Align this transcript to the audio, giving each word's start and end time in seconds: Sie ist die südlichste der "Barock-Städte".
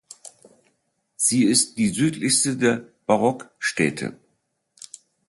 Sie 1.15 1.43
ist 1.43 1.77
die 1.77 1.89
südlichste 1.89 2.57
der 2.57 2.87
"Barock-Städte". 3.05 4.17